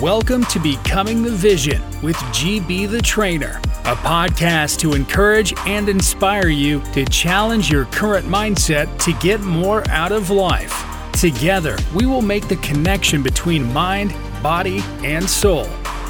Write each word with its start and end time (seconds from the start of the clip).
Welcome 0.00 0.44
to 0.46 0.58
Becoming 0.58 1.22
the 1.22 1.30
Vision 1.30 1.80
with 2.02 2.16
GB 2.16 2.90
the 2.90 3.00
Trainer, 3.00 3.58
a 3.86 3.96
podcast 3.96 4.78
to 4.80 4.92
encourage 4.92 5.54
and 5.66 5.88
inspire 5.88 6.48
you 6.48 6.82
to 6.92 7.06
challenge 7.06 7.70
your 7.70 7.86
current 7.86 8.26
mindset 8.26 8.98
to 9.04 9.14
get 9.26 9.40
more 9.40 9.88
out 9.88 10.12
of 10.12 10.28
life. 10.28 10.84
Together, 11.12 11.78
we 11.94 12.04
will 12.04 12.20
make 12.20 12.46
the 12.46 12.56
connection 12.56 13.22
between 13.22 13.72
mind, 13.72 14.14
body, 14.42 14.80
and 15.02 15.26
soul. 15.26 15.64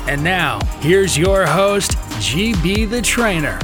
And 0.09 0.23
now, 0.23 0.59
here's 0.80 1.16
your 1.16 1.46
host, 1.46 1.93
GB 2.18 2.91
the 2.91 3.00
Trainer. 3.00 3.57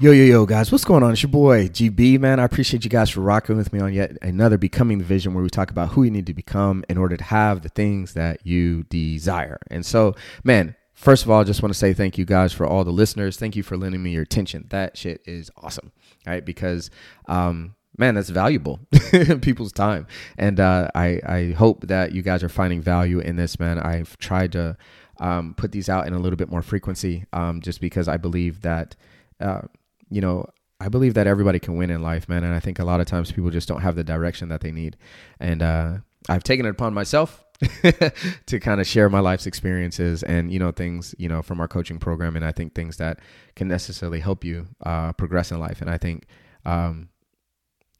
Yo, 0.00 0.12
yo, 0.12 0.22
yo, 0.22 0.46
guys, 0.46 0.70
what's 0.70 0.84
going 0.84 1.02
on? 1.02 1.10
It's 1.10 1.24
your 1.24 1.30
boy, 1.30 1.66
GB, 1.66 2.20
man. 2.20 2.38
I 2.38 2.44
appreciate 2.44 2.84
you 2.84 2.88
guys 2.88 3.10
for 3.10 3.20
rocking 3.20 3.56
with 3.56 3.72
me 3.72 3.80
on 3.80 3.92
yet 3.92 4.16
another 4.22 4.56
Becoming 4.56 4.98
the 4.98 5.04
Vision 5.04 5.34
where 5.34 5.42
we 5.42 5.50
talk 5.50 5.72
about 5.72 5.88
who 5.88 6.04
you 6.04 6.10
need 6.12 6.26
to 6.26 6.34
become 6.34 6.84
in 6.88 6.96
order 6.96 7.16
to 7.16 7.24
have 7.24 7.62
the 7.62 7.68
things 7.68 8.14
that 8.14 8.46
you 8.46 8.84
desire. 8.84 9.58
And 9.72 9.84
so, 9.84 10.14
man, 10.44 10.76
first 10.94 11.24
of 11.24 11.32
all, 11.32 11.40
I 11.40 11.44
just 11.44 11.64
want 11.64 11.72
to 11.72 11.78
say 11.78 11.94
thank 11.94 12.16
you 12.16 12.24
guys 12.24 12.52
for 12.52 12.64
all 12.64 12.84
the 12.84 12.92
listeners. 12.92 13.38
Thank 13.38 13.56
you 13.56 13.64
for 13.64 13.76
lending 13.76 14.00
me 14.00 14.12
your 14.12 14.22
attention. 14.22 14.66
That 14.70 14.96
shit 14.96 15.20
is 15.26 15.50
awesome, 15.56 15.90
right? 16.24 16.44
Because, 16.44 16.92
um, 17.26 17.74
man, 17.96 18.14
that's 18.14 18.30
valuable 18.30 18.78
people's 19.42 19.72
time. 19.72 20.06
And 20.36 20.60
uh, 20.60 20.90
I, 20.94 21.20
I 21.26 21.54
hope 21.58 21.88
that 21.88 22.12
you 22.12 22.22
guys 22.22 22.44
are 22.44 22.48
finding 22.48 22.80
value 22.82 23.18
in 23.18 23.34
this, 23.34 23.58
man. 23.58 23.80
I've 23.80 24.16
tried 24.18 24.52
to 24.52 24.76
um, 25.18 25.54
put 25.54 25.72
these 25.72 25.88
out 25.88 26.06
in 26.06 26.12
a 26.12 26.20
little 26.20 26.36
bit 26.36 26.52
more 26.52 26.62
frequency 26.62 27.24
um, 27.32 27.60
just 27.62 27.80
because 27.80 28.06
I 28.06 28.16
believe 28.16 28.60
that. 28.60 28.94
Uh, 29.40 29.62
you 30.10 30.20
know, 30.20 30.46
I 30.80 30.88
believe 30.88 31.14
that 31.14 31.26
everybody 31.26 31.58
can 31.58 31.76
win 31.76 31.90
in 31.90 32.02
life, 32.02 32.28
man. 32.28 32.44
And 32.44 32.54
I 32.54 32.60
think 32.60 32.78
a 32.78 32.84
lot 32.84 33.00
of 33.00 33.06
times 33.06 33.32
people 33.32 33.50
just 33.50 33.68
don't 33.68 33.80
have 33.80 33.96
the 33.96 34.04
direction 34.04 34.48
that 34.50 34.60
they 34.60 34.70
need. 34.70 34.96
And 35.40 35.62
uh, 35.62 35.98
I've 36.28 36.44
taken 36.44 36.66
it 36.66 36.70
upon 36.70 36.94
myself 36.94 37.44
to 38.46 38.60
kind 38.60 38.80
of 38.80 38.86
share 38.86 39.08
my 39.08 39.18
life's 39.18 39.46
experiences 39.46 40.22
and, 40.22 40.52
you 40.52 40.60
know, 40.60 40.70
things, 40.70 41.16
you 41.18 41.28
know, 41.28 41.42
from 41.42 41.60
our 41.60 41.66
coaching 41.66 41.98
program. 41.98 42.36
And 42.36 42.44
I 42.44 42.52
think 42.52 42.74
things 42.74 42.98
that 42.98 43.18
can 43.56 43.66
necessarily 43.66 44.20
help 44.20 44.44
you 44.44 44.68
uh, 44.84 45.12
progress 45.14 45.50
in 45.50 45.58
life. 45.58 45.80
And 45.80 45.90
I 45.90 45.98
think, 45.98 46.26
um, 46.64 47.08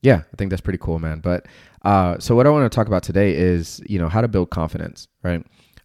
yeah, 0.01 0.23
I 0.33 0.37
think 0.37 0.51
that's 0.51 0.63
pretty 0.63 0.79
cool, 0.79 1.01
man. 1.01 1.19
But 1.19 1.47
uh, 1.83 2.19
so 2.21 2.37
what 2.37 2.47
I 2.47 2.51
want 2.51 2.71
to 2.71 2.75
talk 2.75 2.87
about 2.87 3.03
today 3.03 3.35
is, 3.35 3.83
you 3.87 3.99
know, 3.99 4.09
how 4.09 4.21
to 4.21 4.29
build 4.29 4.51
confidence, 4.51 5.09
right? 5.25 5.45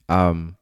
Um, 0.09 0.57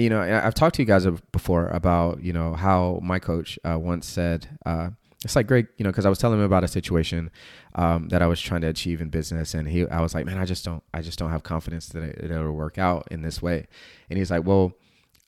you 0.00 0.10
know, 0.10 0.20
I've 0.20 0.54
talked 0.54 0.76
to 0.76 0.82
you 0.82 0.86
guys 0.86 1.06
before 1.32 1.68
about, 1.68 2.22
you 2.22 2.32
know, 2.32 2.54
how 2.54 3.00
my 3.02 3.18
coach 3.18 3.58
uh, 3.64 3.78
once 3.78 4.06
said, 4.06 4.58
uh, 4.64 4.90
it's 5.24 5.36
like 5.36 5.46
Greg, 5.46 5.68
you 5.76 5.84
know, 5.84 5.90
because 5.90 6.06
I 6.06 6.08
was 6.08 6.18
telling 6.18 6.38
him 6.38 6.44
about 6.44 6.64
a 6.64 6.68
situation 6.68 7.30
um, 7.74 8.08
that 8.08 8.22
I 8.22 8.26
was 8.26 8.40
trying 8.40 8.62
to 8.62 8.68
achieve 8.68 9.02
in 9.02 9.10
business, 9.10 9.52
and 9.52 9.68
he, 9.68 9.86
I 9.88 10.00
was 10.00 10.14
like, 10.14 10.24
man, 10.24 10.38
I 10.38 10.46
just 10.46 10.64
don't, 10.64 10.82
I 10.94 11.02
just 11.02 11.18
don't 11.18 11.30
have 11.30 11.42
confidence 11.42 11.88
that 11.90 12.02
it, 12.02 12.30
will 12.30 12.52
work 12.52 12.78
out 12.78 13.08
in 13.10 13.20
this 13.20 13.42
way. 13.42 13.66
And 14.08 14.18
he's 14.18 14.30
like, 14.30 14.46
well, 14.46 14.72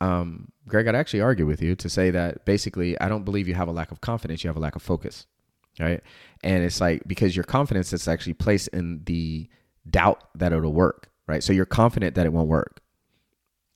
um, 0.01 0.51
Greg, 0.67 0.89
I'd 0.89 0.95
actually 0.95 1.21
argue 1.21 1.47
with 1.47 1.61
you 1.61 1.77
to 1.77 1.89
say 1.89 2.11
that 2.11 2.45
basically, 2.47 2.99
I 3.01 3.09
don't 3.09 3.25
believe 3.25 3.49
you 3.49 3.55
have 3.55 3.69
a 3.69 3.73
lack 3.73 3.93
of 3.93 4.01
confidence, 4.01 4.43
you 4.43 4.49
have 4.49 4.57
a 4.57 4.61
lack 4.61 4.77
of 4.77 4.83
focus, 4.83 5.27
right? 5.79 6.01
And 6.43 6.65
it's 6.65 6.81
like 6.81 7.03
because 7.07 7.37
your 7.37 7.45
confidence 7.45 7.93
is 7.93 8.09
actually 8.09 8.35
placed 8.35 8.69
in 8.69 9.03
the 9.05 9.49
doubt 9.89 10.25
that 10.37 10.53
it'll 10.53 10.73
work, 10.73 11.11
right? 11.29 11.43
So 11.43 11.53
you're 11.53 11.67
confident 11.67 12.15
that 12.15 12.25
it 12.25 12.33
won't 12.33 12.49
work 12.49 12.82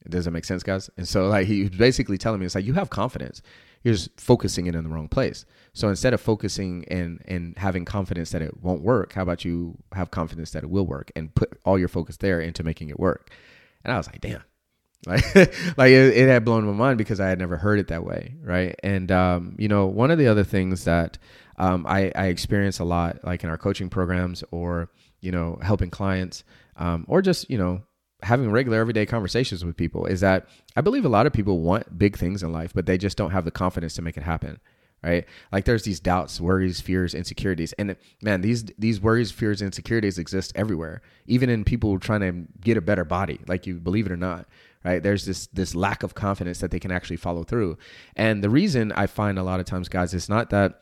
does 0.09 0.25
that 0.25 0.31
make 0.31 0.45
sense, 0.45 0.63
guys? 0.63 0.91
And 0.97 1.07
so 1.07 1.29
like 1.29 1.47
he 1.47 1.63
was 1.63 1.71
basically 1.71 2.19
telling 2.19 2.41
me, 2.41 2.47
it's 2.47 2.55
like 2.55 2.65
you 2.65 2.75
have 2.75 2.91
confidence. 2.91 3.43
You're 3.83 3.95
just 3.95 4.21
focusing 4.21 4.67
it 4.67 4.75
in 4.75 4.83
the 4.83 4.91
wrong 4.91 5.09
place. 5.09 5.45
So 5.73 5.89
instead 5.89 6.13
of 6.15 6.21
focusing 6.21 6.85
and 6.89 7.23
and 7.27 7.57
having 7.57 7.85
confidence 7.85 8.31
that 8.31 8.43
it 8.43 8.63
won't 8.63 8.83
work, 8.83 9.13
how 9.13 9.23
about 9.23 9.45
you 9.45 9.77
have 9.93 10.11
confidence 10.11 10.51
that 10.53 10.65
it 10.65 10.71
will 10.71 10.87
work 10.87 11.13
and 11.15 11.35
put 11.35 11.59
all 11.65 11.79
your 11.79 11.89
focus 11.89 12.17
there 12.17 12.41
into 12.41 12.65
making 12.65 12.89
it 12.89 12.99
work? 12.99 13.31
And 13.85 13.93
I 13.93 13.97
was 13.97 14.07
like, 14.07 14.21
damn. 14.21 14.43
Like, 15.07 15.37
like 15.77 15.91
it, 15.91 16.17
it 16.17 16.29
had 16.29 16.45
blown 16.45 16.67
my 16.67 16.73
mind 16.73 16.99
because 16.99 17.21
I 17.21 17.29
had 17.29 17.39
never 17.39 17.57
heard 17.57 17.79
it 17.79 17.89
that 17.89 18.03
way, 18.03 18.35
right? 18.43 18.75
And 18.83 19.13
um, 19.13 19.55
you 19.57 19.69
know, 19.69 19.87
one 19.87 20.11
of 20.11 20.19
the 20.19 20.27
other 20.27 20.43
things 20.43 20.83
that 20.83 21.17
um, 21.59 21.87
I, 21.87 22.11
I 22.17 22.27
experience 22.27 22.81
a 22.81 22.85
lot, 22.85 23.23
like 23.23 23.45
in 23.45 23.51
our 23.51 23.59
coaching 23.59 23.89
programs, 23.89 24.43
or 24.51 24.91
you 25.21 25.31
know, 25.31 25.61
helping 25.63 25.91
clients, 25.91 26.43
um, 26.77 27.05
or 27.07 27.23
just 27.23 27.49
you 27.49 27.57
know, 27.57 27.83
having 28.23 28.51
regular 28.51 28.79
everyday 28.79 29.07
conversations 29.07 29.65
with 29.65 29.77
people 29.77 30.07
is 30.07 30.21
that 30.21 30.47
I 30.75 30.81
believe 30.81 31.05
a 31.05 31.11
lot 31.11 31.27
of 31.27 31.33
people 31.33 31.61
want 31.61 31.99
big 31.99 32.17
things 32.17 32.43
in 32.43 32.53
life, 32.53 32.73
but 32.75 32.87
they 32.87 32.99
just 32.99 33.17
don't 33.17 33.31
have 33.31 33.45
the 33.45 33.51
confidence 33.51 33.95
to 33.95 34.03
make 34.03 34.17
it 34.17 34.23
happen. 34.23 34.59
Right? 35.03 35.27
Like 35.53 35.67
there's 35.67 35.85
these 35.85 36.01
doubts, 36.01 36.41
worries, 36.41 36.81
fears, 36.81 37.15
insecurities. 37.15 37.73
And 37.75 37.95
man, 38.23 38.41
these 38.41 38.65
these 38.79 39.01
worries, 39.01 39.31
fears, 39.31 39.63
insecurities 39.63 40.19
exist 40.19 40.53
everywhere. 40.57 41.03
Even 41.27 41.51
in 41.51 41.65
people 41.65 41.99
trying 42.01 42.21
to 42.21 42.53
get 42.61 42.77
a 42.77 42.81
better 42.81 43.05
body, 43.05 43.39
like 43.47 43.67
you 43.67 43.75
believe 43.75 44.07
it 44.07 44.13
or 44.13 44.17
not. 44.17 44.47
Right? 44.85 45.03
There's 45.03 45.27
this 45.27 45.47
this 45.49 45.75
lack 45.75 46.03
of 46.03 46.15
confidence 46.15 46.59
that 46.61 46.71
they 46.71 46.81
can 46.81 46.91
actually 46.91 47.19
follow 47.19 47.45
through. 47.45 47.77
And 48.17 48.43
the 48.43 48.51
reason 48.51 48.91
I 48.93 49.07
find 49.07 49.39
a 49.39 49.45
lot 49.45 49.61
of 49.61 49.67
times, 49.67 49.89
guys, 49.89 50.15
is 50.15 50.29
not 50.29 50.51
that 50.51 50.81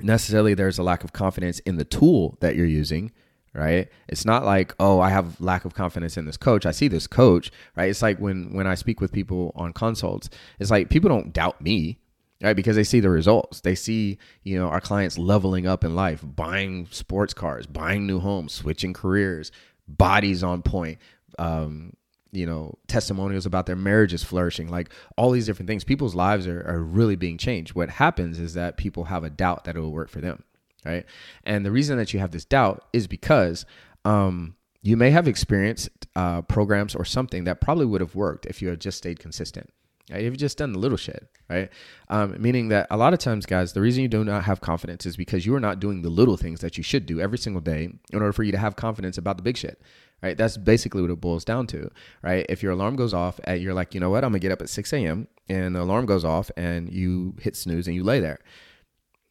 necessarily 0.00 0.54
there's 0.54 0.78
a 0.78 0.82
lack 0.82 1.04
of 1.04 1.12
confidence 1.12 1.58
in 1.60 1.76
the 1.76 1.84
tool 1.84 2.38
that 2.40 2.56
you're 2.56 2.66
using 2.66 3.12
right? 3.54 3.88
It's 4.08 4.24
not 4.24 4.44
like 4.44 4.74
oh 4.78 5.00
i 5.00 5.10
have 5.10 5.40
lack 5.40 5.64
of 5.64 5.74
confidence 5.74 6.16
in 6.16 6.26
this 6.26 6.36
coach. 6.36 6.66
I 6.66 6.72
see 6.72 6.88
this 6.88 7.06
coach 7.06 7.50
right? 7.76 7.90
It's 7.90 8.02
like 8.02 8.18
when 8.18 8.52
when 8.52 8.66
i 8.66 8.74
speak 8.74 9.00
with 9.00 9.12
people 9.12 9.52
on 9.54 9.72
consults 9.72 10.28
it's 10.58 10.70
like 10.70 10.90
people 10.90 11.08
don't 11.08 11.32
doubt 11.32 11.60
me 11.60 11.98
right? 12.42 12.56
Because 12.56 12.76
they 12.76 12.84
see 12.84 13.00
the 13.00 13.10
results. 13.10 13.60
They 13.60 13.74
see 13.74 14.18
you 14.42 14.58
know 14.58 14.68
our 14.68 14.80
clients 14.80 15.18
leveling 15.18 15.66
up 15.66 15.84
in 15.84 15.94
life 15.94 16.22
buying 16.24 16.86
sports 16.90 17.34
cars 17.34 17.66
buying 17.66 18.06
new 18.06 18.20
homes 18.20 18.52
switching 18.52 18.92
careers 18.92 19.50
bodies 19.88 20.42
on 20.42 20.62
point 20.62 20.98
um, 21.38 21.92
you 22.32 22.46
know 22.46 22.76
testimonials 22.86 23.46
about 23.46 23.66
their 23.66 23.76
marriages 23.76 24.22
flourishing 24.22 24.68
like 24.68 24.90
all 25.16 25.30
these 25.30 25.46
different 25.46 25.68
things. 25.68 25.84
People's 25.84 26.14
lives 26.14 26.46
are, 26.46 26.60
are 26.68 26.82
really 26.82 27.16
being 27.16 27.38
changed. 27.38 27.74
What 27.74 27.88
happens 27.90 28.38
is 28.38 28.54
that 28.54 28.76
people 28.76 29.04
have 29.04 29.24
a 29.24 29.30
doubt 29.30 29.64
that 29.64 29.76
it 29.76 29.80
will 29.80 29.92
work 29.92 30.10
for 30.10 30.20
them 30.20 30.44
right? 30.84 31.04
And 31.44 31.64
the 31.64 31.70
reason 31.70 31.98
that 31.98 32.12
you 32.12 32.20
have 32.20 32.30
this 32.30 32.44
doubt 32.44 32.84
is 32.92 33.06
because 33.06 33.66
um, 34.04 34.56
you 34.82 34.96
may 34.96 35.10
have 35.10 35.26
experienced 35.26 35.88
uh, 36.14 36.42
programs 36.42 36.94
or 36.94 37.04
something 37.04 37.44
that 37.44 37.60
probably 37.60 37.86
would 37.86 38.00
have 38.00 38.14
worked 38.14 38.46
if 38.46 38.60
you 38.60 38.68
had 38.68 38.80
just 38.80 38.98
stayed 38.98 39.18
consistent. 39.18 39.70
Right? 40.10 40.22
If 40.22 40.32
you 40.32 40.36
just 40.36 40.58
done 40.58 40.74
the 40.74 40.78
little 40.78 40.98
shit, 40.98 41.26
right? 41.48 41.70
Um, 42.10 42.36
meaning 42.38 42.68
that 42.68 42.86
a 42.90 42.96
lot 42.98 43.14
of 43.14 43.20
times, 43.20 43.46
guys, 43.46 43.72
the 43.72 43.80
reason 43.80 44.02
you 44.02 44.08
do 44.08 44.22
not 44.22 44.44
have 44.44 44.60
confidence 44.60 45.06
is 45.06 45.16
because 45.16 45.46
you 45.46 45.54
are 45.54 45.60
not 45.60 45.80
doing 45.80 46.02
the 46.02 46.10
little 46.10 46.36
things 46.36 46.60
that 46.60 46.76
you 46.76 46.82
should 46.82 47.06
do 47.06 47.20
every 47.20 47.38
single 47.38 47.62
day 47.62 47.84
in 48.12 48.18
order 48.18 48.34
for 48.34 48.42
you 48.42 48.52
to 48.52 48.58
have 48.58 48.76
confidence 48.76 49.16
about 49.16 49.38
the 49.38 49.42
big 49.42 49.56
shit 49.56 49.80
right? 50.22 50.38
That's 50.38 50.56
basically 50.56 51.02
what 51.02 51.10
it 51.10 51.20
boils 51.20 51.44
down 51.44 51.66
to, 51.66 51.90
right? 52.22 52.46
If 52.48 52.62
your 52.62 52.72
alarm 52.72 52.96
goes 52.96 53.12
off, 53.12 53.38
and 53.44 53.60
you're 53.60 53.74
like, 53.74 53.92
you 53.92 54.00
know 54.00 54.08
what? 54.08 54.24
I'm 54.24 54.30
gonna 54.30 54.38
get 54.38 54.52
up 54.52 54.62
at 54.62 54.70
6 54.70 54.92
a.m. 54.94 55.28
and 55.50 55.76
the 55.76 55.82
alarm 55.82 56.06
goes 56.06 56.24
off, 56.24 56.50
and 56.56 56.90
you 56.90 57.34
hit 57.42 57.54
snooze 57.54 57.86
and 57.86 57.94
you 57.94 58.02
lay 58.02 58.20
there 58.20 58.38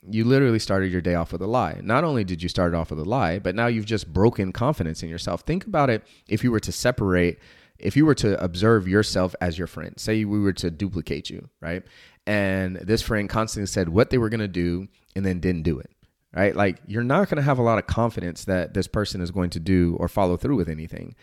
you 0.09 0.25
literally 0.25 0.59
started 0.59 0.91
your 0.91 1.01
day 1.01 1.15
off 1.15 1.31
with 1.31 1.41
a 1.41 1.47
lie. 1.47 1.79
Not 1.81 2.03
only 2.03 2.23
did 2.23 2.43
you 2.43 2.49
start 2.49 2.73
off 2.73 2.89
with 2.89 2.99
a 2.99 3.05
lie, 3.05 3.39
but 3.39 3.55
now 3.55 3.67
you've 3.67 3.85
just 3.85 4.11
broken 4.11 4.51
confidence 4.51 5.03
in 5.03 5.09
yourself. 5.09 5.41
Think 5.41 5.65
about 5.65 5.89
it 5.89 6.03
if 6.27 6.43
you 6.43 6.51
were 6.51 6.59
to 6.61 6.71
separate, 6.71 7.39
if 7.79 7.95
you 7.95 8.05
were 8.05 8.15
to 8.15 8.41
observe 8.43 8.87
yourself 8.87 9.35
as 9.41 9.57
your 9.57 9.67
friend, 9.67 9.93
say 9.97 10.25
we 10.25 10.39
were 10.39 10.53
to 10.53 10.69
duplicate 10.71 11.29
you, 11.29 11.49
right? 11.61 11.83
And 12.25 12.77
this 12.77 13.01
friend 13.01 13.29
constantly 13.29 13.67
said 13.67 13.89
what 13.89 14.09
they 14.09 14.17
were 14.17 14.29
going 14.29 14.39
to 14.39 14.47
do 14.47 14.87
and 15.15 15.25
then 15.25 15.39
didn't 15.39 15.63
do 15.63 15.79
it, 15.79 15.91
right? 16.35 16.55
Like 16.55 16.79
you're 16.87 17.03
not 17.03 17.29
going 17.29 17.37
to 17.37 17.43
have 17.43 17.59
a 17.59 17.63
lot 17.63 17.77
of 17.77 17.87
confidence 17.87 18.45
that 18.45 18.73
this 18.73 18.87
person 18.87 19.21
is 19.21 19.31
going 19.31 19.51
to 19.51 19.59
do 19.59 19.95
or 19.99 20.07
follow 20.07 20.37
through 20.37 20.57
with 20.57 20.69
anything. 20.69 21.15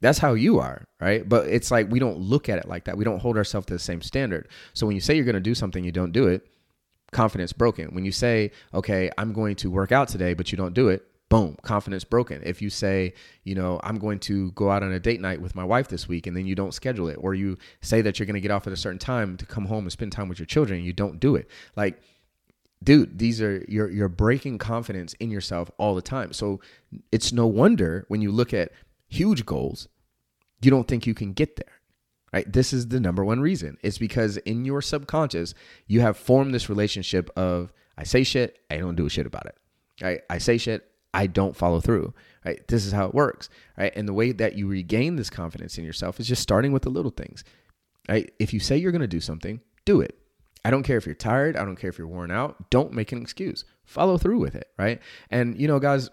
That's 0.00 0.18
how 0.18 0.34
you 0.34 0.58
are, 0.58 0.86
right? 1.00 1.26
But 1.26 1.48
it's 1.48 1.70
like 1.70 1.90
we 1.90 1.98
don't 1.98 2.18
look 2.18 2.48
at 2.48 2.58
it 2.58 2.68
like 2.68 2.84
that. 2.84 2.98
We 2.98 3.04
don't 3.04 3.20
hold 3.20 3.36
ourselves 3.36 3.66
to 3.68 3.74
the 3.74 3.78
same 3.78 4.02
standard. 4.02 4.48
So 4.74 4.86
when 4.86 4.94
you 4.94 5.00
say 5.00 5.14
you're 5.14 5.24
going 5.24 5.34
to 5.34 5.40
do 5.40 5.54
something, 5.54 5.84
you 5.84 5.92
don't 5.92 6.12
do 6.12 6.26
it 6.26 6.46
confidence 7.14 7.54
broken. 7.54 7.94
When 7.94 8.04
you 8.04 8.12
say, 8.12 8.50
okay, 8.74 9.10
I'm 9.16 9.32
going 9.32 9.56
to 9.56 9.70
work 9.70 9.92
out 9.92 10.08
today, 10.08 10.34
but 10.34 10.52
you 10.52 10.58
don't 10.58 10.74
do 10.74 10.88
it, 10.88 11.06
boom, 11.30 11.56
confidence 11.62 12.04
broken. 12.04 12.42
If 12.44 12.60
you 12.60 12.68
say, 12.68 13.14
you 13.44 13.54
know, 13.54 13.80
I'm 13.82 13.98
going 13.98 14.18
to 14.20 14.52
go 14.52 14.70
out 14.70 14.82
on 14.82 14.92
a 14.92 15.00
date 15.00 15.20
night 15.20 15.40
with 15.40 15.54
my 15.54 15.64
wife 15.64 15.88
this 15.88 16.06
week 16.06 16.26
and 16.26 16.36
then 16.36 16.46
you 16.46 16.54
don't 16.54 16.74
schedule 16.74 17.08
it, 17.08 17.14
or 17.14 17.34
you 17.34 17.56
say 17.80 18.02
that 18.02 18.18
you're 18.18 18.26
going 18.26 18.34
to 18.34 18.40
get 18.40 18.50
off 18.50 18.66
at 18.66 18.72
a 18.72 18.76
certain 18.76 18.98
time 18.98 19.36
to 19.38 19.46
come 19.46 19.64
home 19.66 19.84
and 19.84 19.92
spend 19.92 20.12
time 20.12 20.28
with 20.28 20.38
your 20.38 20.46
children 20.46 20.78
and 20.78 20.86
you 20.86 20.92
don't 20.92 21.18
do 21.18 21.34
it. 21.36 21.48
Like, 21.76 22.00
dude, 22.82 23.18
these 23.18 23.40
are 23.40 23.64
you're 23.68 23.90
you're 23.90 24.08
breaking 24.08 24.58
confidence 24.58 25.14
in 25.14 25.30
yourself 25.30 25.70
all 25.78 25.94
the 25.94 26.02
time. 26.02 26.32
So 26.32 26.60
it's 27.10 27.32
no 27.32 27.46
wonder 27.46 28.04
when 28.08 28.20
you 28.20 28.30
look 28.30 28.52
at 28.52 28.72
huge 29.08 29.46
goals, 29.46 29.88
you 30.60 30.70
don't 30.70 30.86
think 30.86 31.06
you 31.06 31.14
can 31.14 31.32
get 31.32 31.56
there. 31.56 31.80
Right? 32.34 32.52
This 32.52 32.72
is 32.72 32.88
the 32.88 32.98
number 32.98 33.24
one 33.24 33.40
reason. 33.40 33.78
It's 33.84 33.96
because 33.96 34.38
in 34.38 34.64
your 34.64 34.82
subconscious, 34.82 35.54
you 35.86 36.00
have 36.00 36.16
formed 36.16 36.52
this 36.52 36.68
relationship 36.68 37.30
of 37.36 37.72
I 37.96 38.02
say 38.02 38.24
shit, 38.24 38.58
I 38.68 38.78
don't 38.78 38.96
do 38.96 39.06
a 39.06 39.10
shit 39.10 39.24
about 39.24 39.46
it. 39.46 39.56
Right? 40.02 40.20
I 40.28 40.38
say 40.38 40.58
shit, 40.58 40.84
I 41.14 41.28
don't 41.28 41.56
follow 41.56 41.80
through. 41.80 42.12
Right? 42.44 42.66
This 42.66 42.86
is 42.86 42.92
how 42.92 43.06
it 43.06 43.14
works. 43.14 43.50
Right? 43.78 43.92
And 43.94 44.08
the 44.08 44.12
way 44.12 44.32
that 44.32 44.56
you 44.56 44.66
regain 44.66 45.14
this 45.14 45.30
confidence 45.30 45.78
in 45.78 45.84
yourself 45.84 46.18
is 46.18 46.26
just 46.26 46.42
starting 46.42 46.72
with 46.72 46.82
the 46.82 46.90
little 46.90 47.12
things. 47.12 47.44
Right? 48.08 48.32
If 48.40 48.52
you 48.52 48.58
say 48.58 48.78
you're 48.78 48.90
going 48.90 49.00
to 49.00 49.06
do 49.06 49.20
something, 49.20 49.60
do 49.84 50.00
it. 50.00 50.18
I 50.64 50.70
don't 50.70 50.82
care 50.82 50.96
if 50.96 51.06
you're 51.06 51.14
tired, 51.14 51.56
I 51.56 51.64
don't 51.64 51.76
care 51.76 51.90
if 51.90 51.98
you're 51.98 52.08
worn 52.08 52.32
out, 52.32 52.70
don't 52.70 52.92
make 52.92 53.12
an 53.12 53.22
excuse. 53.22 53.64
Follow 53.84 54.18
through 54.18 54.38
with 54.38 54.54
it, 54.54 54.68
right? 54.78 55.00
And 55.30 55.60
you 55.60 55.68
know, 55.68 55.78
guys, 55.78 56.08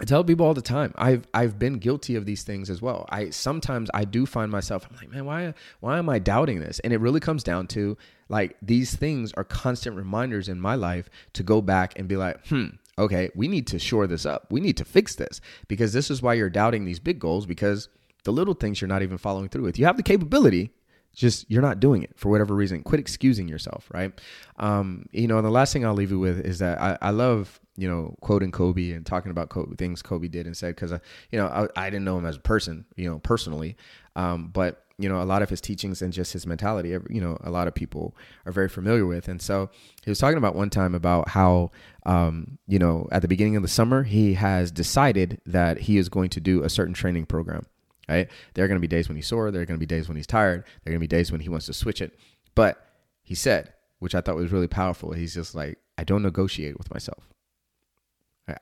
I 0.00 0.04
tell 0.04 0.22
people 0.22 0.46
all 0.46 0.54
the 0.54 0.62
time. 0.62 0.92
I've 0.96 1.26
I've 1.34 1.58
been 1.58 1.78
guilty 1.78 2.14
of 2.14 2.24
these 2.24 2.44
things 2.44 2.70
as 2.70 2.80
well. 2.80 3.06
I 3.08 3.30
sometimes 3.30 3.90
I 3.92 4.04
do 4.04 4.26
find 4.26 4.50
myself. 4.50 4.86
I'm 4.88 4.96
like, 4.96 5.10
man, 5.10 5.24
why 5.24 5.54
why 5.80 5.98
am 5.98 6.08
I 6.08 6.18
doubting 6.18 6.60
this? 6.60 6.78
And 6.80 6.92
it 6.92 7.00
really 7.00 7.20
comes 7.20 7.42
down 7.42 7.66
to 7.68 7.96
like 8.28 8.56
these 8.62 8.94
things 8.94 9.32
are 9.32 9.44
constant 9.44 9.96
reminders 9.96 10.48
in 10.48 10.60
my 10.60 10.76
life 10.76 11.10
to 11.32 11.42
go 11.42 11.60
back 11.60 11.98
and 11.98 12.06
be 12.06 12.16
like, 12.16 12.46
hmm, 12.46 12.66
okay, 12.96 13.30
we 13.34 13.48
need 13.48 13.66
to 13.68 13.78
shore 13.78 14.06
this 14.06 14.24
up. 14.24 14.46
We 14.50 14.60
need 14.60 14.76
to 14.76 14.84
fix 14.84 15.16
this 15.16 15.40
because 15.66 15.92
this 15.92 16.10
is 16.10 16.22
why 16.22 16.34
you're 16.34 16.50
doubting 16.50 16.84
these 16.84 17.00
big 17.00 17.18
goals 17.18 17.46
because 17.46 17.88
the 18.24 18.32
little 18.32 18.54
things 18.54 18.80
you're 18.80 18.88
not 18.88 19.02
even 19.02 19.18
following 19.18 19.48
through 19.48 19.62
with. 19.62 19.78
You 19.78 19.86
have 19.86 19.96
the 19.96 20.02
capability, 20.02 20.70
just 21.18 21.50
you're 21.50 21.62
not 21.62 21.80
doing 21.80 22.02
it 22.02 22.12
for 22.16 22.30
whatever 22.30 22.54
reason. 22.54 22.82
Quit 22.82 23.00
excusing 23.00 23.48
yourself, 23.48 23.88
right? 23.92 24.18
Um, 24.56 25.06
you 25.12 25.26
know, 25.26 25.42
the 25.42 25.50
last 25.50 25.72
thing 25.72 25.84
I'll 25.84 25.94
leave 25.94 26.10
you 26.10 26.18
with 26.18 26.40
is 26.40 26.60
that 26.60 26.80
I, 26.80 26.96
I 27.02 27.10
love 27.10 27.60
you 27.78 27.88
know, 27.88 28.16
quoting 28.20 28.50
Kobe 28.50 28.90
and 28.90 29.06
talking 29.06 29.30
about 29.30 29.50
Kobe, 29.50 29.76
things 29.76 30.02
Kobe 30.02 30.26
did 30.26 30.46
and 30.46 30.56
said 30.56 30.74
because, 30.74 30.90
you 31.30 31.38
know, 31.38 31.46
I, 31.46 31.86
I, 31.86 31.90
didn't 31.90 32.04
know 32.04 32.18
him 32.18 32.26
as 32.26 32.34
a 32.34 32.40
person, 32.40 32.84
you 32.96 33.08
know, 33.08 33.20
personally, 33.20 33.76
um, 34.16 34.48
but 34.48 34.84
you 34.98 35.08
know, 35.08 35.22
a 35.22 35.24
lot 35.24 35.42
of 35.42 35.48
his 35.48 35.60
teachings 35.60 36.02
and 36.02 36.12
just 36.12 36.32
his 36.32 36.44
mentality, 36.44 36.88
you 37.08 37.20
know, 37.20 37.38
a 37.44 37.50
lot 37.50 37.68
of 37.68 37.74
people 37.74 38.16
are 38.46 38.50
very 38.50 38.68
familiar 38.68 39.06
with. 39.06 39.28
And 39.28 39.40
so 39.40 39.70
he 40.02 40.10
was 40.10 40.18
talking 40.18 40.38
about 40.38 40.56
one 40.56 40.70
time 40.70 40.92
about 40.92 41.28
how, 41.28 41.70
um, 42.04 42.58
you 42.66 42.80
know, 42.80 43.06
at 43.12 43.22
the 43.22 43.28
beginning 43.28 43.54
of 43.54 43.62
the 43.62 43.68
summer, 43.68 44.02
he 44.02 44.34
has 44.34 44.72
decided 44.72 45.40
that 45.46 45.78
he 45.78 45.98
is 45.98 46.08
going 46.08 46.30
to 46.30 46.40
do 46.40 46.64
a 46.64 46.68
certain 46.68 46.94
training 46.94 47.26
program. 47.26 47.66
Right? 48.08 48.28
There 48.54 48.64
are 48.64 48.68
going 48.68 48.76
to 48.76 48.80
be 48.80 48.88
days 48.88 49.08
when 49.08 49.16
he's 49.16 49.26
sore. 49.26 49.50
There 49.50 49.60
are 49.60 49.66
going 49.66 49.78
to 49.78 49.86
be 49.86 49.86
days 49.86 50.08
when 50.08 50.16
he's 50.16 50.26
tired. 50.26 50.64
There 50.82 50.90
are 50.90 50.96
going 50.96 51.00
to 51.00 51.08
be 51.08 51.16
days 51.16 51.30
when 51.30 51.40
he 51.40 51.48
wants 51.48 51.66
to 51.66 51.74
switch 51.74 52.00
it. 52.00 52.18
But 52.54 52.82
he 53.22 53.34
said, 53.34 53.74
which 53.98 54.14
I 54.14 54.20
thought 54.20 54.36
was 54.36 54.52
really 54.52 54.68
powerful. 54.68 55.12
He's 55.12 55.34
just 55.34 55.54
like, 55.54 55.78
I 55.98 56.04
don't 56.04 56.22
negotiate 56.22 56.78
with 56.78 56.92
myself. 56.92 57.28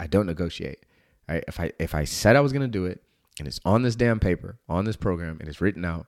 I 0.01 0.07
don't 0.07 0.27
negotiate. 0.27 0.85
Right? 1.29 1.45
If 1.47 1.61
I 1.61 1.73
if 1.79 1.95
I 1.95 2.05
said 2.05 2.37
I 2.37 2.41
was 2.41 2.53
going 2.53 2.63
to 2.63 2.69
do 2.69 2.87
it 2.87 3.03
and 3.39 3.47
it's 3.47 3.61
on 3.65 3.83
this 3.83 3.97
damn 3.97 4.19
paper, 4.19 4.59
on 4.69 4.85
this 4.85 4.97
program, 4.97 5.39
and 5.39 5.49
it's 5.49 5.61
written 5.61 5.85
out, 5.85 6.07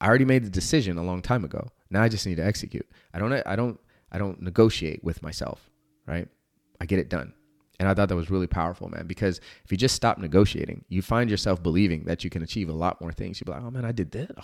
I 0.00 0.06
already 0.06 0.24
made 0.24 0.44
the 0.44 0.50
decision 0.50 0.98
a 0.98 1.04
long 1.04 1.22
time 1.22 1.44
ago. 1.44 1.68
Now 1.90 2.02
I 2.02 2.08
just 2.08 2.26
need 2.26 2.36
to 2.36 2.44
execute. 2.44 2.86
I 3.14 3.18
don't 3.18 3.32
I 3.32 3.56
don't 3.56 3.80
I 4.12 4.18
don't 4.18 4.42
negotiate 4.42 5.02
with 5.02 5.22
myself, 5.22 5.70
right? 6.06 6.28
I 6.80 6.86
get 6.86 6.98
it 6.98 7.08
done. 7.08 7.32
And 7.78 7.88
I 7.88 7.94
thought 7.94 8.08
that 8.08 8.16
was 8.16 8.30
really 8.30 8.46
powerful, 8.46 8.88
man, 8.88 9.06
because 9.06 9.40
if 9.64 9.70
you 9.70 9.76
just 9.76 9.94
stop 9.94 10.18
negotiating, 10.18 10.84
you 10.88 11.02
find 11.02 11.28
yourself 11.30 11.62
believing 11.62 12.04
that 12.04 12.24
you 12.24 12.30
can 12.30 12.42
achieve 12.42 12.68
a 12.68 12.72
lot 12.72 13.00
more 13.00 13.12
things. 13.12 13.38
You'll 13.38 13.46
be 13.46 13.52
like, 13.52 13.62
oh 13.62 13.70
man, 13.70 13.84
I 13.84 13.92
did 13.92 14.10
that. 14.12 14.30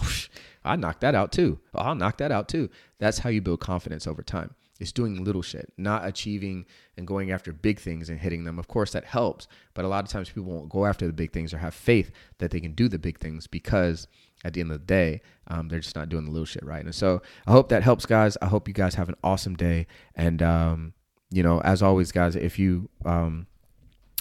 Oh, 0.65 0.71
I 0.71 0.77
knocked 0.77 1.01
that 1.01 1.17
out 1.17 1.33
too. 1.33 1.59
Oh, 1.75 1.81
I'll 1.81 1.95
knock 1.97 2.19
that 2.19 2.31
out 2.31 2.47
too. 2.49 2.71
That's 3.01 3.19
how 3.19 3.31
you 3.31 3.41
build 3.41 3.59
confidence 3.59 4.07
over 4.07 4.23
time. 4.23 4.55
It's 4.79 4.93
doing 4.93 5.23
little 5.23 5.43
shit, 5.43 5.73
not 5.77 6.07
achieving 6.07 6.67
and 6.97 7.07
going 7.07 7.31
after 7.31 7.53
big 7.53 7.79
things 7.79 8.09
and 8.09 8.19
hitting 8.19 8.45
them. 8.45 8.59
Of 8.59 8.69
course, 8.69 8.93
that 8.93 9.05
helps, 9.05 9.49
but 9.75 9.85
a 9.85 9.89
lot 9.89 10.05
of 10.05 10.11
times 10.11 10.29
people 10.29 10.53
won't 10.53 10.69
go 10.69 10.87
after 10.87 11.07
the 11.07 11.13
big 11.13 11.33
things 11.33 11.53
or 11.55 11.59
have 11.59 11.75
faith 11.75 12.11
that 12.39 12.51
they 12.51 12.61
can 12.61 12.73
do 12.73 12.89
the 12.89 12.99
big 12.99 13.19
things 13.19 13.47
because 13.47 14.07
at 14.45 14.55
the 14.55 14.61
end 14.61 14.73
of 14.73 14.81
the 14.81 14.87
day, 14.87 15.21
um, 15.49 15.69
they're 15.69 15.81
just 15.81 15.97
not 15.97 16.09
doing 16.09 16.25
the 16.25 16.31
little 16.31 16.47
shit 16.47 16.65
right. 16.65 16.85
And 16.85 16.95
so 16.95 17.23
I 17.47 17.53
hope 17.53 17.69
that 17.69 17.83
helps, 17.83 18.07
guys. 18.07 18.37
I 18.43 18.47
hope 18.47 18.67
you 18.67 18.75
guys 18.75 18.95
have 18.97 19.09
an 19.09 19.17
awesome 19.23 19.55
day. 19.55 19.87
And, 20.15 20.43
um, 20.43 20.95
you 21.33 21.43
know, 21.43 21.61
as 21.63 21.83
always, 21.83 22.13
guys, 22.13 22.37
if 22.37 22.59
you, 22.59 22.89
um, 23.05 23.47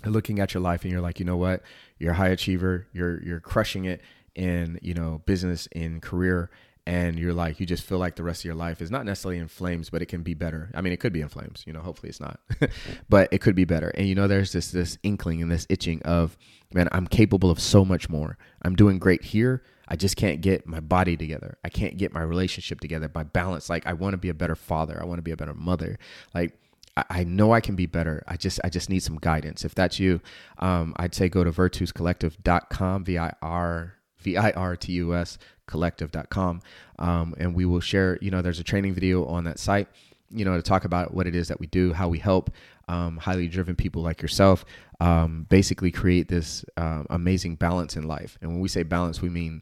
looking 0.05 0.39
at 0.39 0.53
your 0.53 0.61
life 0.61 0.83
and 0.83 0.91
you're 0.91 1.01
like, 1.01 1.19
you 1.19 1.25
know 1.25 1.37
what, 1.37 1.61
you're 1.99 2.13
a 2.13 2.15
high 2.15 2.29
achiever, 2.29 2.87
you're, 2.93 3.21
you're 3.23 3.39
crushing 3.39 3.85
it 3.85 4.01
in, 4.35 4.79
you 4.81 4.93
know, 4.93 5.21
business, 5.25 5.67
in 5.67 6.01
career, 6.01 6.49
and 6.87 7.19
you're 7.19 7.33
like 7.33 7.59
you 7.59 7.65
just 7.65 7.83
feel 7.83 7.97
like 7.97 8.15
the 8.15 8.23
rest 8.23 8.41
of 8.41 8.45
your 8.45 8.55
life 8.55 8.81
is 8.81 8.89
not 8.89 9.05
necessarily 9.05 9.37
in 9.37 9.47
flames 9.47 9.89
but 9.89 10.01
it 10.01 10.07
can 10.07 10.23
be 10.23 10.33
better. 10.33 10.71
I 10.73 10.81
mean 10.81 10.93
it 10.93 10.99
could 10.99 11.13
be 11.13 11.21
in 11.21 11.29
flames 11.29 11.63
you 11.67 11.73
know 11.73 11.81
hopefully 11.81 12.09
it's 12.09 12.19
not 12.19 12.39
but 13.09 13.29
it 13.31 13.39
could 13.41 13.55
be 13.55 13.65
better. 13.65 13.89
And 13.89 14.07
you 14.07 14.15
know 14.15 14.27
there's 14.27 14.51
this 14.51 14.71
this 14.71 14.97
inkling 15.03 15.41
and 15.41 15.51
this 15.51 15.67
itching 15.69 16.01
of 16.03 16.37
man 16.73 16.87
i'm 16.91 17.07
capable 17.07 17.51
of 17.51 17.59
so 17.59 17.85
much 17.85 18.09
more. 18.09 18.37
I'm 18.63 18.75
doing 18.75 18.99
great 18.99 19.23
here. 19.23 19.63
I 19.87 19.95
just 19.95 20.15
can't 20.15 20.41
get 20.41 20.65
my 20.65 20.79
body 20.79 21.17
together. 21.17 21.57
I 21.63 21.69
can't 21.69 21.97
get 21.97 22.13
my 22.13 22.21
relationship 22.21 22.79
together 22.79 23.11
my 23.13 23.23
balance. 23.23 23.69
Like 23.69 23.85
i 23.85 23.93
want 23.93 24.13
to 24.13 24.17
be 24.17 24.29
a 24.29 24.33
better 24.33 24.55
father. 24.55 24.99
I 24.99 25.05
want 25.05 25.19
to 25.19 25.23
be 25.23 25.31
a 25.31 25.37
better 25.37 25.53
mother. 25.53 25.99
Like 26.33 26.57
I 26.97 27.23
know 27.23 27.53
I 27.53 27.61
can 27.61 27.75
be 27.75 27.85
better. 27.85 28.23
I 28.27 28.35
just 28.35 28.59
I 28.63 28.69
just 28.69 28.89
need 28.89 29.01
some 29.01 29.17
guidance. 29.17 29.63
If 29.63 29.73
that's 29.73 29.99
you, 29.99 30.21
um, 30.59 30.93
I'd 30.97 31.15
say 31.15 31.29
go 31.29 31.43
to 31.43 31.51
virtuscollective.com, 31.51 33.05
V 33.05 33.17
I 33.17 33.33
R 33.41 33.93
V 34.19 34.37
I 34.37 34.51
R 34.51 34.75
T 34.75 34.91
U 34.93 35.15
S 35.15 35.37
collective.com. 35.67 36.61
Um, 36.99 37.33
and 37.37 37.55
we 37.55 37.65
will 37.65 37.79
share, 37.79 38.19
you 38.21 38.29
know, 38.29 38.41
there's 38.41 38.59
a 38.59 38.63
training 38.63 38.93
video 38.93 39.25
on 39.25 39.45
that 39.45 39.57
site, 39.57 39.87
you 40.29 40.43
know, 40.43 40.55
to 40.55 40.61
talk 40.61 40.83
about 40.83 41.13
what 41.13 41.27
it 41.27 41.35
is 41.35 41.47
that 41.47 41.59
we 41.59 41.67
do, 41.67 41.93
how 41.93 42.09
we 42.09 42.19
help 42.19 42.51
um, 42.87 43.17
highly 43.17 43.47
driven 43.47 43.75
people 43.75 44.01
like 44.01 44.21
yourself 44.21 44.65
um, 44.99 45.47
basically 45.49 45.91
create 45.91 46.27
this 46.27 46.65
uh, 46.77 47.03
amazing 47.09 47.55
balance 47.55 47.95
in 47.95 48.03
life. 48.03 48.37
And 48.41 48.51
when 48.51 48.59
we 48.59 48.67
say 48.67 48.83
balance, 48.83 49.21
we 49.21 49.29
mean 49.29 49.61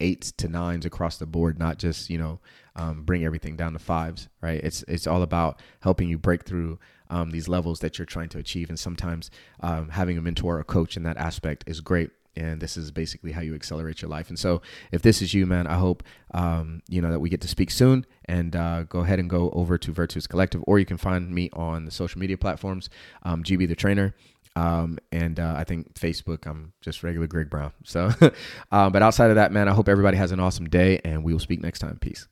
eights 0.00 0.32
to 0.32 0.48
nines 0.48 0.84
across 0.84 1.16
the 1.18 1.26
board, 1.26 1.58
not 1.58 1.78
just, 1.78 2.10
you 2.10 2.18
know, 2.18 2.40
um, 2.74 3.02
bring 3.02 3.24
everything 3.24 3.56
down 3.56 3.72
to 3.72 3.78
fives, 3.78 4.28
right? 4.40 4.62
It's, 4.62 4.82
it's 4.88 5.06
all 5.06 5.22
about 5.22 5.60
helping 5.80 6.08
you 6.08 6.18
break 6.18 6.44
through 6.44 6.78
um, 7.08 7.30
these 7.30 7.48
levels 7.48 7.80
that 7.80 7.98
you're 7.98 8.06
trying 8.06 8.28
to 8.30 8.38
achieve. 8.38 8.68
And 8.68 8.78
sometimes 8.78 9.30
um, 9.60 9.90
having 9.90 10.18
a 10.18 10.22
mentor 10.22 10.56
or 10.56 10.60
a 10.60 10.64
coach 10.64 10.96
in 10.96 11.02
that 11.04 11.16
aspect 11.16 11.64
is 11.66 11.80
great 11.80 12.10
and 12.36 12.60
this 12.60 12.76
is 12.76 12.90
basically 12.90 13.32
how 13.32 13.40
you 13.40 13.54
accelerate 13.54 14.02
your 14.02 14.10
life. 14.10 14.28
And 14.28 14.38
so, 14.38 14.60
if 14.92 15.02
this 15.02 15.22
is 15.22 15.32
you, 15.32 15.46
man, 15.46 15.66
I 15.66 15.74
hope 15.74 16.02
um, 16.34 16.82
you 16.88 17.00
know 17.00 17.10
that 17.10 17.20
we 17.20 17.30
get 17.30 17.40
to 17.40 17.48
speak 17.48 17.70
soon. 17.70 18.04
And 18.26 18.54
uh, 18.54 18.82
go 18.84 19.00
ahead 19.00 19.18
and 19.18 19.30
go 19.30 19.50
over 19.50 19.78
to 19.78 19.92
Virtus 19.92 20.26
Collective, 20.26 20.62
or 20.66 20.78
you 20.78 20.84
can 20.84 20.98
find 20.98 21.30
me 21.30 21.48
on 21.52 21.84
the 21.84 21.90
social 21.90 22.18
media 22.18 22.36
platforms, 22.36 22.90
um, 23.22 23.42
GB 23.42 23.68
the 23.68 23.74
Trainer. 23.74 24.14
Um, 24.56 24.98
and 25.12 25.38
uh, 25.38 25.54
I 25.56 25.64
think 25.64 25.94
Facebook, 25.94 26.46
I'm 26.46 26.72
just 26.80 27.02
regular 27.02 27.26
Greg 27.26 27.50
Brown. 27.50 27.72
So, 27.84 28.10
uh, 28.72 28.90
but 28.90 29.02
outside 29.02 29.30
of 29.30 29.36
that, 29.36 29.52
man, 29.52 29.68
I 29.68 29.72
hope 29.72 29.88
everybody 29.88 30.16
has 30.16 30.32
an 30.32 30.40
awesome 30.40 30.66
day, 30.68 30.98
and 31.04 31.22
we 31.22 31.32
will 31.32 31.40
speak 31.40 31.62
next 31.62 31.80
time. 31.80 31.98
Peace. 32.00 32.26